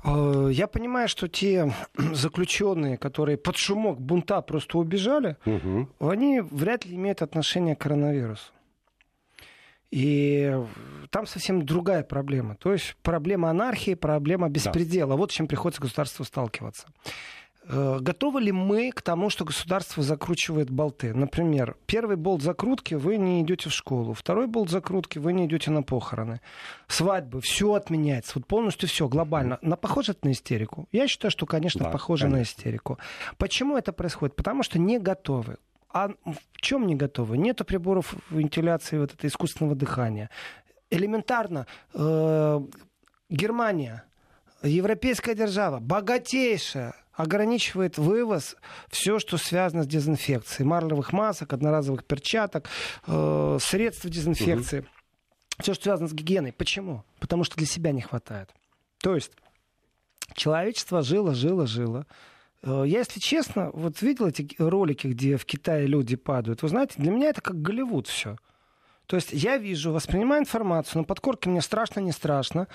[0.04, 1.72] Э, я понимаю, что те
[2.12, 5.88] заключенные, которые под шумок бунта просто убежали, угу.
[6.00, 8.52] они вряд ли имеют отношение к коронавирусу.
[9.90, 10.56] И
[11.10, 12.54] там совсем другая проблема.
[12.54, 15.10] То есть проблема анархии, проблема беспредела.
[15.10, 15.16] Да.
[15.16, 16.86] Вот с чем приходится государству сталкиваться.
[17.72, 21.14] Э, готовы ли мы к тому, что государство закручивает болты?
[21.14, 25.70] Например, первый болт закрутки вы не идете в школу, второй болт закрутки вы не идете
[25.70, 26.40] на похороны.
[26.88, 29.58] Свадьбы, все отменяется, вот полностью все глобально.
[29.62, 30.88] На похоже это на истерику?
[30.90, 32.38] Я считаю, что, конечно, да, похоже конечно.
[32.38, 32.98] на истерику.
[33.38, 34.34] Почему это происходит?
[34.34, 35.58] Потому что не готовы.
[35.92, 37.38] А в чем не готовы?
[37.38, 40.28] Нету приборов вентиляции вот это искусственного дыхания.
[40.90, 42.60] Элементарно, э,
[43.28, 44.04] Германия,
[44.62, 48.56] европейская держава, богатейшая, ограничивает вывоз
[48.88, 50.66] все, что связано с дезинфекцией.
[50.66, 52.68] Марлевых масок, одноразовых перчаток,
[53.06, 54.80] э, средств дезинфекции.
[54.80, 54.88] Угу.
[55.60, 56.52] Все, что связано с гигиеной.
[56.52, 57.04] Почему?
[57.18, 58.50] Потому что для себя не хватает.
[59.02, 59.32] То есть
[60.34, 62.06] человечество жило, жило, жило.
[62.62, 66.62] Э, я, если честно, вот видел эти ролики, где в Китае люди падают.
[66.62, 68.36] Вы знаете, для меня это как Голливуд все.
[69.06, 72.68] То есть я вижу, воспринимаю информацию, на подкорке мне страшно, не страшно,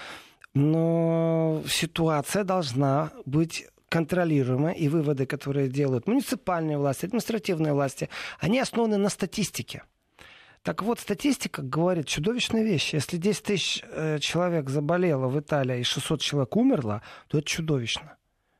[0.53, 8.97] но ситуация должна быть контролируема, и выводы, которые делают муниципальные власти, административные власти, они основаны
[8.97, 9.83] на статистике.
[10.63, 12.95] Так вот, статистика говорит чудовищные вещи.
[12.95, 18.17] Если 10 тысяч э, человек заболело в Италии и 600 человек умерло, то это чудовищно.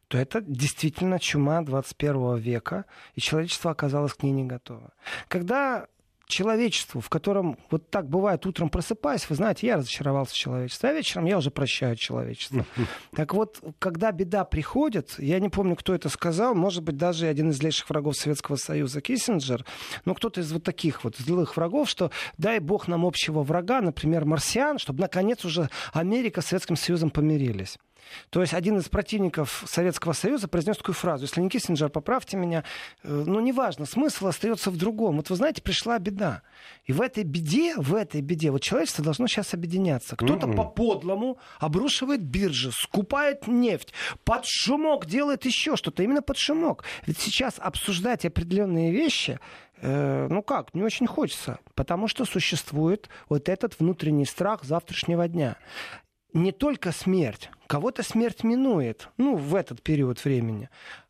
[0.08, 2.86] То это действительно чума 21 века,
[3.16, 4.94] и человечество оказалось к ней не готово.
[5.28, 5.88] Когда
[6.28, 10.94] человечеству, в котором вот так бывает, утром просыпаясь, вы знаете, я разочаровался в человечестве, а
[10.94, 12.66] вечером я уже прощаю человечество.
[13.16, 17.50] Так вот, когда беда приходит, я не помню, кто это сказал, может быть, даже один
[17.50, 19.66] из злейших врагов Советского Союза, Киссинджер,
[20.04, 24.26] но кто-то из вот таких вот злых врагов, что дай бог нам общего врага, например,
[24.26, 27.78] марсиан, чтобы наконец уже Америка с Советским Союзом помирились.
[28.30, 32.64] То есть один из противников Советского Союза произнес такую фразу, если не Киссинджер, поправьте меня,
[33.04, 35.18] э, ну неважно, смысл остается в другом.
[35.18, 36.42] Вот вы знаете, пришла беда.
[36.86, 40.16] И в этой беде, в этой беде, вот человечество должно сейчас объединяться.
[40.16, 40.56] Кто-то mm-hmm.
[40.56, 46.84] по-подлому обрушивает биржи, скупает нефть, под шумок делает еще что-то, именно под шумок.
[47.06, 49.40] Ведь сейчас обсуждать определенные вещи,
[49.82, 55.58] э, ну как, не очень хочется, потому что существует вот этот внутренний страх завтрашнего дня
[56.36, 60.70] не только смерть, кого-то смерть минует, ну, в этот период времени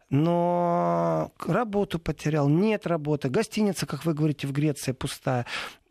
[0.09, 5.45] но работу потерял, нет работы, гостиница, как вы говорите, в Греции пустая.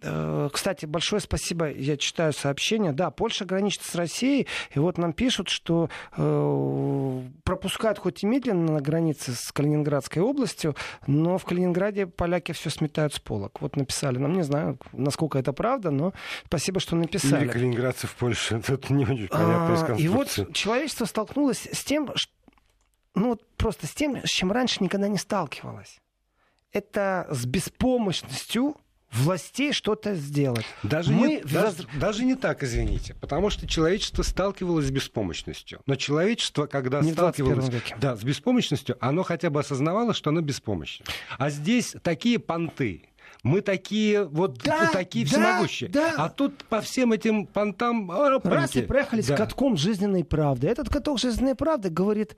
[0.07, 2.93] Э, кстати, большое спасибо, я читаю сообщения.
[2.93, 8.73] Да, Польша граничит с Россией, и вот нам пишут, что э, пропускают хоть и медленно
[8.73, 13.61] на границе с Калининградской областью, но в Калининграде поляки все сметают с полок.
[13.63, 16.13] Вот написали нам, не знаю, насколько это правда, но
[16.47, 17.45] спасибо, что написали.
[17.45, 22.11] Или калининградцы в Польше, это не очень понятно а, И вот человечество столкнулось с тем,
[22.15, 22.33] что
[23.15, 26.01] ну вот просто с тем, с чем раньше никогда не сталкивалась.
[26.73, 28.77] Это с беспомощностью
[29.15, 30.67] властей что-то сделать.
[30.83, 33.15] Даже, Мы не, даже, даже не так, извините.
[33.21, 35.81] Потому что человечество сталкивалось с беспомощностью.
[35.87, 41.07] Но человечество, когда не сталкивалось да, с беспомощностью, оно хотя бы осознавало, что оно беспомощно.
[41.39, 43.05] А здесь такие понты,
[43.43, 45.91] мы такие вот да, такие да, всемогущие.
[45.91, 46.15] Да.
[46.17, 48.11] А тут по всем этим понтам...
[48.43, 49.35] Раз и проехали да.
[49.35, 50.67] с катком жизненной правды.
[50.67, 52.37] Этот каток жизненной правды говорит,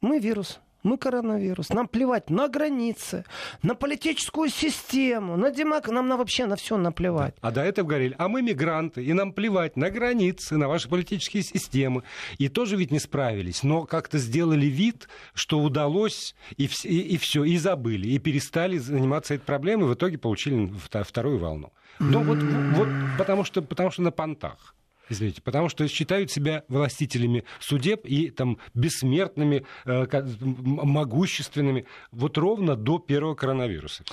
[0.00, 0.60] мы вирус.
[0.86, 1.70] Мы коронавирус.
[1.70, 3.24] Нам плевать на границы,
[3.62, 5.88] на политическую систему, на демок...
[5.88, 7.34] Нам на вообще на все наплевать.
[7.40, 11.42] А до этого говорили, а мы мигранты, и нам плевать на границы, на ваши политические
[11.42, 12.04] системы.
[12.38, 17.16] И тоже ведь не справились, но как-то сделали вид, что удалось, и, вс- и, и
[17.16, 20.72] все, и забыли, и перестали заниматься этой проблемой, и в итоге получили
[21.02, 21.72] вторую волну.
[21.98, 22.38] Ну вот,
[22.76, 24.74] вот потому, что, потому что на понтах.
[25.08, 30.06] Извините, потому что считают себя властителями судеб и там бессмертными, э,
[30.40, 34.04] могущественными вот ровно до первого коронавируса.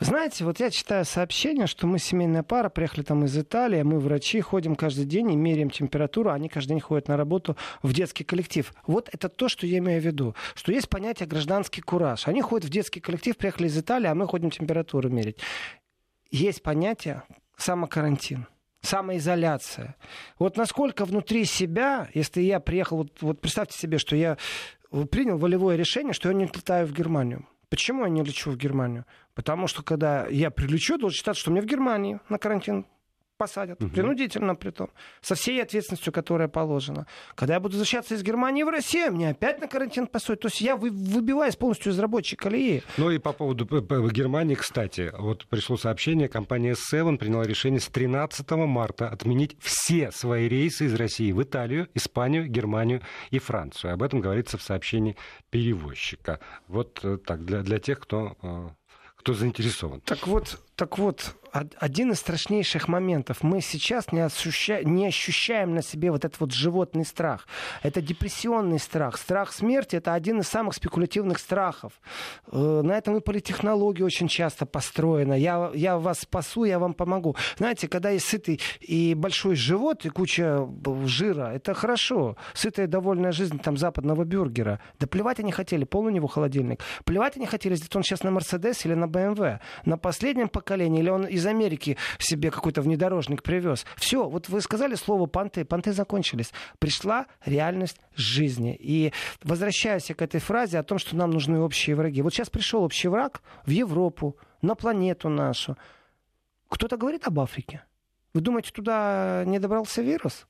[0.00, 4.40] Знаете, вот я читаю сообщение, что мы семейная пара, приехали там из Италии, мы врачи,
[4.40, 8.24] ходим каждый день и меряем температуру, а они каждый день ходят на работу в детский
[8.24, 8.72] коллектив.
[8.86, 12.28] Вот это то, что я имею в виду, что есть понятие гражданский кураж.
[12.28, 15.38] Они ходят в детский коллектив, приехали из Италии, а мы ходим температуру мерить.
[16.30, 17.22] Есть понятие
[17.56, 18.46] самокарантин
[18.82, 19.96] самоизоляция.
[20.38, 24.36] Вот насколько внутри себя, если я приехал, вот, вот представьте себе, что я
[25.10, 27.46] принял волевое решение, что я не летаю в Германию.
[27.70, 29.06] Почему я не лечу в Германию?
[29.34, 32.86] Потому что когда я прилечу, должен считать, что мне в Германии на карантин
[33.42, 33.82] посадят.
[33.82, 33.90] Угу.
[33.90, 34.88] Принудительно при том.
[35.20, 37.06] Со всей ответственностью, которая положена.
[37.34, 40.42] Когда я буду возвращаться из Германии в Россию, мне опять на карантин посадят.
[40.42, 42.84] То есть я вы, выбиваюсь полностью из рабочей колеи.
[42.98, 45.12] Ну и по поводу Германии, кстати.
[45.18, 50.94] Вот пришло сообщение, компания Seven приняла решение с 13 марта отменить все свои рейсы из
[50.94, 53.02] России в Италию, Испанию, Германию
[53.32, 53.94] и Францию.
[53.94, 55.16] Об этом говорится в сообщении
[55.50, 56.38] перевозчика.
[56.68, 58.68] Вот э, так, для, для тех, кто э,
[59.16, 60.00] кто заинтересован.
[60.00, 63.42] Так вот, так вот, один из страшнейших моментов.
[63.42, 64.82] Мы сейчас не, ощуща...
[64.82, 67.46] не ощущаем на себе вот этот вот животный страх.
[67.82, 69.18] Это депрессионный страх.
[69.18, 71.92] Страх смерти— это один из самых спекулятивных страхов.
[72.50, 75.34] Э, на этом и политехнология очень часто построена.
[75.34, 77.36] Я, я вас спасу, я вам помогу.
[77.58, 80.66] Знаете, когда есть сытый и большой живот, и куча
[81.04, 82.36] жира, это хорошо.
[82.54, 84.80] Сытая довольная жизнь там западного бюргера.
[84.98, 86.80] Да плевать они хотели, пол у него холодильник.
[87.04, 89.60] Плевать они хотели, если он сейчас на Мерседес или на БМВ.
[89.84, 93.84] На последнем поколении, или он из из Америки себе какой-то внедорожник привез.
[93.96, 96.52] Все, вот вы сказали слово понты, понты закончились.
[96.78, 98.76] Пришла реальность жизни.
[98.78, 102.22] И возвращаясь к этой фразе о том, что нам нужны общие враги.
[102.22, 105.76] Вот сейчас пришел общий враг в Европу, на планету нашу.
[106.68, 107.82] Кто-то говорит об Африке.
[108.32, 110.46] Вы думаете, туда не добрался вирус?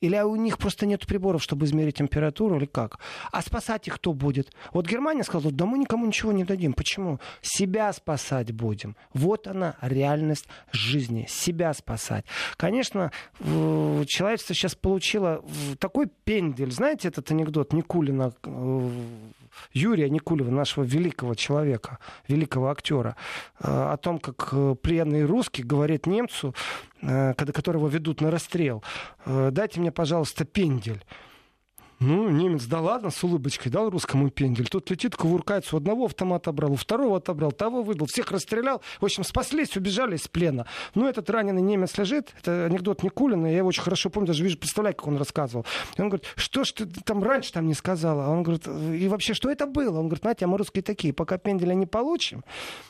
[0.00, 2.98] Или у них просто нет приборов, чтобы измерить температуру, или как?
[3.32, 4.52] А спасать их кто будет?
[4.72, 6.72] Вот Германия сказала, да мы никому ничего не дадим.
[6.72, 7.20] Почему?
[7.42, 8.96] Себя спасать будем.
[9.12, 11.26] Вот она, реальность жизни.
[11.28, 12.24] Себя спасать.
[12.56, 15.44] Конечно, человечество сейчас получило
[15.78, 16.72] такой пендель.
[16.72, 18.90] Знаете этот анекдот Никулина э,
[19.72, 23.16] Юрия Никулева, нашего великого человека, великого актера,
[23.60, 26.54] э, о том, как э, пленный русский говорит немцу,
[27.02, 28.82] э, которого ведут на расстрел,
[29.26, 31.04] дайте мне, пожалуйста, пендель.
[32.00, 34.66] Ну, немец, да ладно, с улыбочкой дал русскому пендель.
[34.68, 38.80] Тут летит, кувыркается, у одного автомата отобрал, у второго отобрал, того выбил, всех расстрелял.
[39.00, 40.66] В общем, спаслись, убежали из плена.
[40.94, 44.56] Ну, этот раненый немец лежит, это анекдот Никулина, я его очень хорошо помню, даже вижу,
[44.56, 45.66] представляю, как он рассказывал.
[45.98, 48.30] И он говорит, что ж ты там раньше там не сказала?
[48.30, 49.98] Он говорит, и вообще, что это было?
[49.98, 52.44] Он говорит, знаете, а мы русские такие, пока пенделя не получим.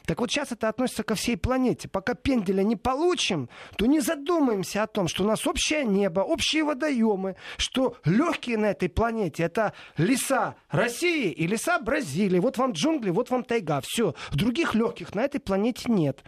[0.04, 1.88] Так вот сейчас это относится ко всей планете.
[1.88, 6.62] Пока пенделя не получим, то не задумаемся о том, что у нас общее небо, общие
[6.62, 8.99] водоемы, что легкие на этой планете.
[9.00, 12.38] Это леса России и леса Бразилии.
[12.38, 13.80] Вот вам джунгли, вот вам тайга.
[13.82, 14.14] Все.
[14.32, 16.22] Других легких на этой планете нет.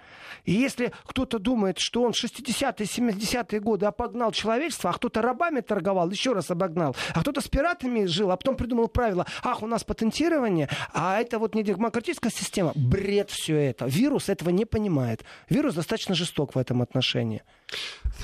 [0.44, 6.11] И если кто-то думает, что он 60-е, 70-е годы обогнал человечество, а кто-то рабами торговал,
[6.11, 9.85] еще раз обогнал, а кто-то с пиратами жил, а потом придумал правила, ах, у нас
[9.85, 12.72] патентирование, а это вот не демократическая система.
[12.74, 13.87] Бред все это.
[13.87, 15.24] Вирус этого не понимает.
[15.48, 17.42] Вирус достаточно жесток в этом отношении.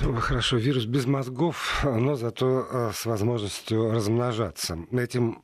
[0.01, 4.77] Ну, хорошо, вирус без мозгов, но зато э, с возможностью размножаться.
[4.91, 5.41] Этим,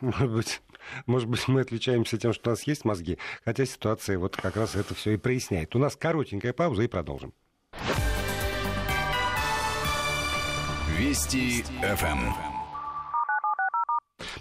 [0.00, 0.62] может быть,
[1.06, 4.76] может быть, мы отличаемся тем, что у нас есть мозги, хотя ситуация вот как раз
[4.76, 5.74] это все и проясняет.
[5.74, 7.32] У нас коротенькая пауза и продолжим.
[10.98, 12.55] Вести ФМ.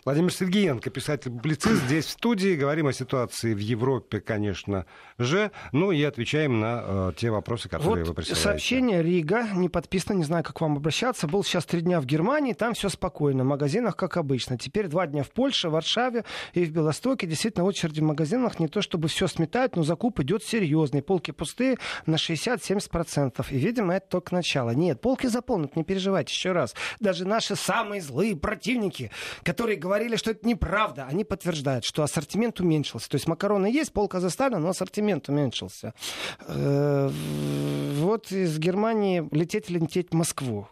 [0.05, 2.55] Владимир Сергеенко, писатель-публицист, здесь в студии.
[2.55, 4.85] Говорим о ситуации в Европе, конечно
[5.17, 8.41] же, ну и отвечаем на э, те вопросы, которые вот вы присылаете.
[8.41, 11.27] Сообщение Рига, не подписано, не знаю, как вам обращаться.
[11.27, 14.57] Был сейчас три дня в Германии, там все спокойно, в магазинах, как обычно.
[14.57, 17.27] Теперь два дня в Польше, в Варшаве и в Белостоке.
[17.27, 21.01] Действительно, очереди в магазинах не то чтобы все сметают, но закуп идет серьезный.
[21.01, 23.45] Полки пустые на 60-70%.
[23.49, 24.71] И, видимо, это только начало.
[24.71, 26.75] Нет, полки заполнят, не переживайте еще раз.
[26.99, 29.11] Даже наши самые злые противники,
[29.43, 31.05] которые говорят, говорили, что это неправда.
[31.09, 33.09] Они подтверждают, что ассортимент уменьшился.
[33.09, 35.93] То есть макароны есть, полка заставлена, но ассортимент уменьшился.
[36.47, 37.09] Э,
[37.99, 40.67] вот из Германии лететь или лететь в Москву.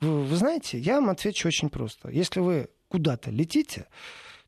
[0.00, 2.10] Вы знаете, я вам отвечу очень просто.
[2.10, 3.86] Если вы куда-то летите,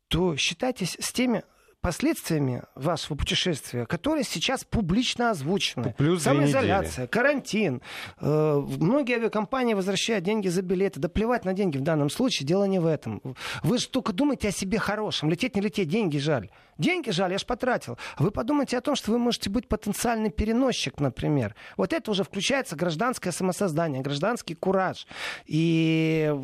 [0.09, 1.42] то считайтесь с теми
[1.81, 5.95] последствиями вашего путешествия, которые сейчас публично озвучены.
[5.97, 7.83] Плюс Самоизоляция, карантин.
[8.21, 11.01] Э, многие авиакомпании возвращают деньги за билеты.
[11.01, 13.23] Да плевать на деньги в данном случае, дело не в этом.
[13.62, 15.31] Вы же только думаете о себе хорошем.
[15.31, 16.51] Лететь, не лететь, деньги жаль.
[16.81, 17.99] Деньги жаль, я ж потратил.
[18.19, 21.55] Вы подумайте о том, что вы можете быть потенциальный переносчик, например.
[21.77, 25.07] Вот это уже включается гражданское самосоздание, гражданский кураж.
[25.45, 26.35] И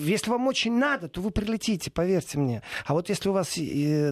[0.00, 2.62] если вам очень надо, то вы прилетите, поверьте мне.
[2.84, 3.58] А вот если у вас...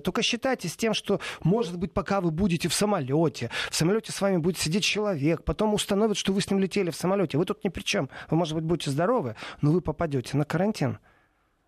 [0.02, 4.20] Только считайте с тем, что, может быть, пока вы будете в самолете, в самолете с
[4.22, 7.36] вами будет сидеть человек, потом установят, что вы с ним летели в самолете.
[7.36, 8.08] Вы тут ни при чем.
[8.30, 11.00] Вы, может быть, будете здоровы, но вы попадете на карантин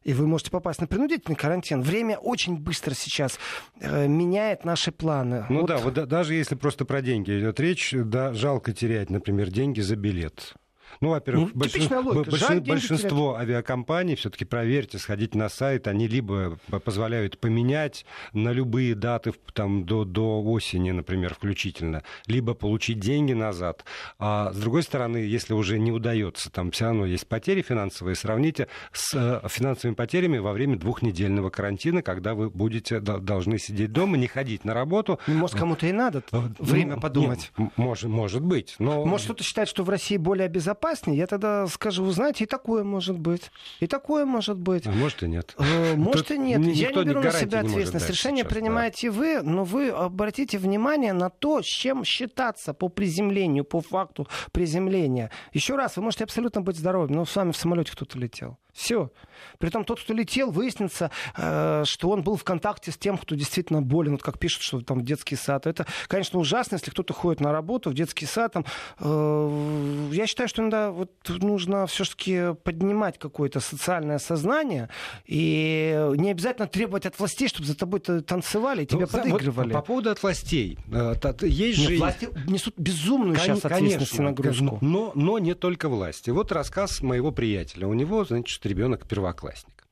[0.04, 1.82] и вы можете попасть на принудительный карантин.
[1.82, 3.38] Время очень быстро сейчас
[3.80, 5.46] э, меняет наши планы.
[5.48, 5.66] Ну вот.
[5.66, 9.96] да, вот даже если просто про деньги идет речь, да, жалко терять, например, деньги за
[9.96, 10.54] билет.
[11.00, 17.38] Ну, во-первых, ну, большинство, большинство, большинство авиакомпаний, все-таки проверьте, сходите на сайт, они либо позволяют
[17.38, 23.84] поменять на любые даты там, до, до осени, например, включительно, либо получить деньги назад.
[24.18, 28.68] А с другой стороны, если уже не удается, там все равно есть потери финансовые, сравните
[28.92, 34.26] с э, финансовыми потерями во время двухнедельного карантина, когда вы будете должны сидеть дома, не
[34.26, 35.18] ходить на работу.
[35.26, 37.52] Ну, может, кому-то и надо э, время ну, подумать.
[37.56, 38.76] Нет, может, может быть.
[38.78, 39.04] Но...
[39.04, 42.46] Может, кто-то считает, что в России более безопасно безопаснее, я тогда скажу, вы знаете, и
[42.46, 43.50] такое может быть.
[43.80, 44.86] И такое может быть.
[44.86, 45.54] А может и нет.
[45.58, 46.60] Э, может Тут и нет.
[46.60, 48.10] Я не беру на себя ответственность.
[48.10, 49.16] Решение сейчас, принимаете да.
[49.16, 55.30] вы, но вы обратите внимание на то, с чем считаться по приземлению, по факту приземления.
[55.52, 58.58] Еще раз, вы можете абсолютно быть здоровым, но с вами в самолете кто-то летел.
[58.72, 59.10] Все.
[59.58, 63.82] Притом тот, кто летел, выяснится, э, что он был в контакте с тем, кто действительно
[63.82, 64.12] болен.
[64.12, 65.66] Вот как пишут, что там детский сад.
[65.66, 68.54] Это, конечно, ужасно, если кто-то ходит на работу в детский сад.
[68.54, 68.64] Там,
[68.98, 74.88] э, я считаю, что иногда вот нужно все-таки поднимать какое-то социальное сознание
[75.26, 79.68] и не обязательно требовать от властей, чтобы за тобой танцевали и тебя ну, подыгрывали.
[79.68, 80.78] Вот, по поводу от властей.
[80.90, 81.98] Э, есть же...
[81.98, 84.78] Власти несут безумную Кон- сейчас ответственность и нагрузку.
[84.80, 86.30] Но, но не только власти.
[86.30, 87.86] Вот рассказ моего приятеля.
[87.86, 89.82] У него, значит, ребенок первоклассник.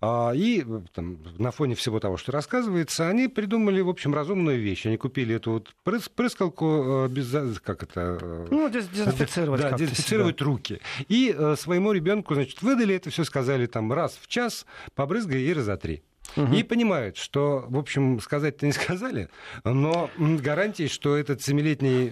[0.00, 4.86] А, и там, на фоне всего того, что рассказывается, они придумали, в общем, разумную вещь.
[4.86, 7.58] Они купили эту вот прыс прыскалку без...
[7.60, 8.46] Как это?
[8.50, 10.46] Ну, дезинфицировать Да, дезинфицировать себя.
[10.46, 10.80] руки.
[11.08, 16.02] И своему ребенку, значит, выдали это все, сказали там раз в час, побрызгай и разотри
[16.36, 16.54] угу.
[16.54, 19.28] и понимают, что, в общем, сказать-то не сказали,
[19.64, 22.10] но гарантий, что этот семилетний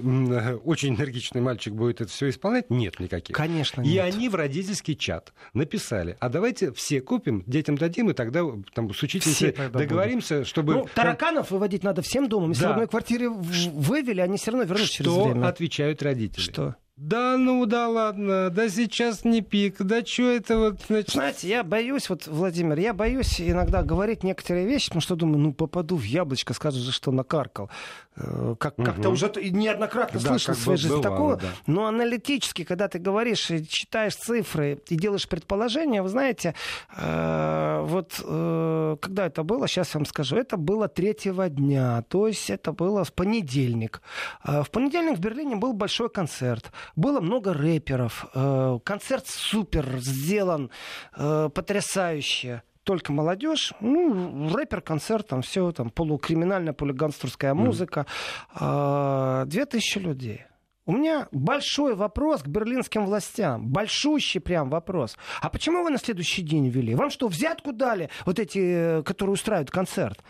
[0.64, 3.37] очень энергичный мальчик будет это все исполнять, нет никаких.
[3.37, 4.05] Конечно И нет.
[4.05, 8.43] они в родительский чат написали, а давайте все купим, детям дадим, и тогда
[8.74, 10.49] там с учительницей договоримся, будут.
[10.49, 10.74] чтобы...
[10.74, 12.51] Ну, тараканов выводить надо всем домом.
[12.51, 12.68] Если да.
[12.70, 15.41] в одной квартире вывели, они все равно вернутся что через время.
[15.41, 16.41] Что отвечают родители?
[16.41, 16.76] Что?
[16.97, 20.80] Да ну да ладно, да сейчас не пик, да что это вот...
[20.86, 21.11] Значит...
[21.11, 25.53] Знаете, я боюсь, вот, Владимир, я боюсь иногда говорить некоторые вещи, потому что думаю, ну
[25.53, 27.68] попаду в яблочко, скажут же, что накаркал.
[28.16, 28.86] Э, как, угу.
[28.86, 31.36] Как-то уже неоднократно да, слышал в своей жизни такого.
[31.36, 31.48] Да.
[31.66, 36.54] Но аналитически, когда ты говоришь и читаешь цифры и делаешь предположения, вы знаете,
[36.96, 42.28] э, вот э, когда это было, сейчас я вам скажу, это было третьего дня, то
[42.28, 44.00] есть это было в понедельник.
[44.44, 46.70] Э, в понедельник в Берлине был большой концерт.
[46.94, 48.26] Было много рэперов.
[48.34, 50.70] Э, концерт супер сделан,
[51.16, 58.07] э, потрясающе только молодежь, ну, рэпер, концерт, там все, там полукриминальная, полигангстерская музыка.
[58.55, 59.47] Mm.
[59.47, 60.43] Две тысячи людей.
[60.87, 63.66] У меня большой вопрос к берлинским властям.
[63.66, 65.16] Большущий прям вопрос.
[65.41, 66.95] А почему вы на следующий день ввели?
[66.95, 68.11] Вам что, взятку дали?
[68.26, 70.22] Вот эти, которые устраивают концерт?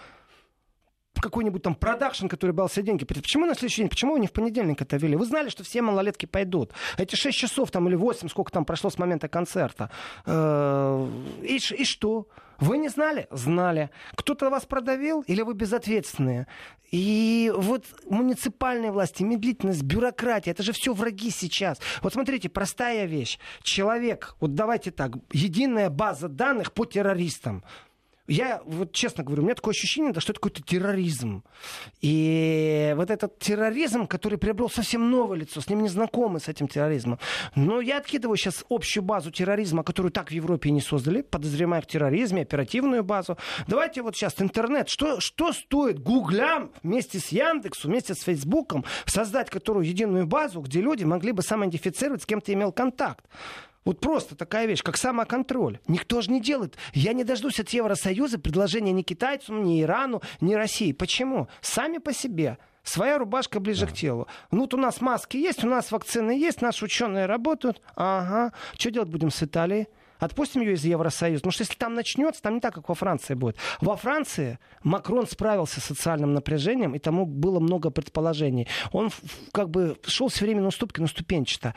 [1.21, 3.05] какой-нибудь там продакшн, который брал все деньги.
[3.05, 3.89] Почему на следующий день?
[3.89, 5.17] Почему вы не в понедельник это вели?
[5.17, 6.73] Вы знали, что все малолетки пойдут.
[6.99, 9.91] Эти 6 часов там или 8, сколько там прошло с момента концерта.
[10.27, 11.09] Э,
[11.43, 12.29] и, и что?
[12.61, 13.27] Вы не знали?
[13.31, 13.91] Знали.
[14.17, 16.47] Кто-то вас продавил или вы безответственные?
[16.91, 21.81] И вот муниципальные власти, медлительность, бюрократия, это же все враги сейчас.
[22.03, 23.39] Вот смотрите, простая вещь.
[23.63, 27.65] Человек, вот давайте так, единая база данных по террористам.
[28.27, 31.45] Я вот честно говорю, у меня такое ощущение, что это какой-то терроризм.
[32.01, 36.66] И вот этот терроризм, который приобрел совсем новое лицо, с ним не знакомы с этим
[36.66, 37.18] терроризмом.
[37.55, 41.87] Но я откидываю сейчас общую базу терроризма, которую так в Европе не создали, подозревая в
[41.87, 43.37] терроризме, оперативную базу.
[43.68, 44.89] Давайте вот сейчас интернет.
[44.89, 50.81] Что, что стоит гуглям вместе с Яндексом, вместе с Фейсбуком создать которую единую базу, где
[50.81, 53.27] люди могли бы самоидентифицировать, с кем ты имел контакт?
[53.85, 55.78] Вот просто такая вещь, как самоконтроль.
[55.87, 56.76] Никто же не делает.
[56.93, 60.93] Я не дождусь от Евросоюза предложения ни китайцам, ни Ирану, ни России.
[60.93, 61.49] Почему?
[61.61, 62.59] Сами по себе.
[62.82, 63.93] Своя рубашка ближе да.
[63.93, 64.28] к телу.
[64.51, 67.80] Ну, вот у нас маски есть, у нас вакцины есть, наши ученые работают.
[67.97, 68.53] Ага.
[68.78, 69.89] Что делать будем с Италией?
[70.18, 71.41] Отпустим ее из Евросоюза.
[71.41, 73.57] Потому что если там начнется, там не так, как во Франции будет.
[73.80, 78.68] Во Франции Макрон справился с социальным напряжением, и тому было много предположений.
[78.93, 79.11] Он
[79.53, 81.74] как бы шел все время на уступки, на ступенчато.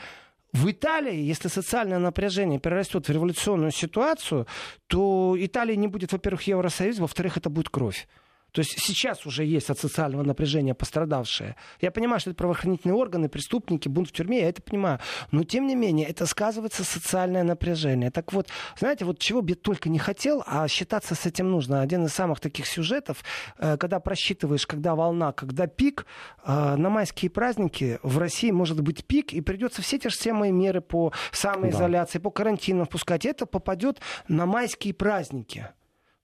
[0.53, 4.47] В Италии, если социальное напряжение перерастет в революционную ситуацию,
[4.87, 8.07] то Италия не будет, во-первых, Евросоюз, во-вторых, это будет кровь.
[8.51, 11.55] То есть сейчас уже есть от социального напряжения пострадавшие.
[11.81, 14.99] Я понимаю, что это правоохранительные органы, преступники, бунт в тюрьме, я это понимаю.
[15.31, 18.09] Но, тем не менее, это сказывается социальное напряжение.
[18.09, 18.47] Так вот,
[18.79, 21.81] знаете, вот чего бы я только не хотел, а считаться с этим нужно.
[21.81, 23.23] Один из самых таких сюжетов,
[23.57, 26.05] э, когда просчитываешь, когда волна, когда пик,
[26.43, 30.51] э, на майские праздники в России может быть пик, и придется все те же самые
[30.51, 32.23] меры по самоизоляции, да.
[32.23, 33.25] по карантину впускать.
[33.25, 35.67] Это попадет на майские праздники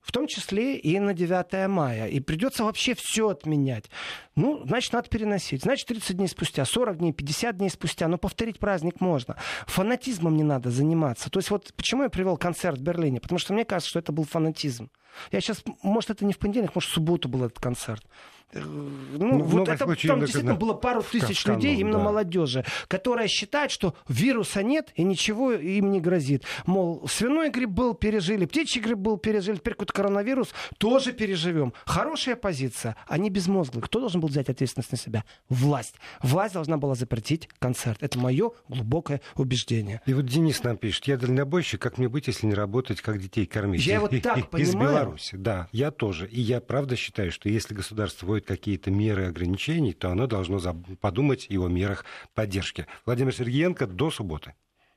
[0.04, 2.06] в том числе и на 9 мая.
[2.08, 3.90] И придется вообще все отменять.
[4.36, 5.62] Ну, значит, надо переносить.
[5.62, 8.06] Значит, 30 дней спустя, 40 дней, 50 дней спустя.
[8.06, 9.36] Но повторить праздник можно.
[9.66, 11.30] Фанатизмом не надо заниматься.
[11.30, 13.20] То есть вот почему я привел концерт в Берлине?
[13.20, 14.90] Потому что мне кажется, что это был фанатизм.
[15.32, 18.04] Я сейчас, может, это не в понедельник, может, в субботу был этот концерт.
[18.52, 22.04] Э, ну, ну вот это, случаев, там действительно было пару тысяч канал, людей, именно да.
[22.04, 26.44] молодежи, которая считает, что вируса нет и ничего им не грозит.
[26.66, 31.72] Мол, свиной грипп был, пережили, птичий грипп был, пережили, теперь какой-то коронавирус, тоже переживем.
[31.84, 33.82] Хорошая позиция, они безмозглые.
[33.82, 35.24] Кто должен был взять ответственность на себя?
[35.48, 35.96] Власть.
[36.22, 38.02] Власть должна была запретить концерт.
[38.02, 40.00] Это мое глубокое убеждение.
[40.06, 43.46] И вот Денис нам пишет, я дальнобойщик, как мне быть, если не работать, как детей
[43.46, 43.84] кормить?
[43.84, 44.64] Я вот так понимаю.
[44.64, 46.28] Из Беларуси, да, я тоже.
[46.28, 50.58] И я правда считаю, что если государство вводит какие-то меры ограничений, то оно должно
[51.00, 52.04] подумать и о мерах
[52.34, 52.86] поддержки.
[53.06, 54.54] Владимир Сергеенко, до субботы.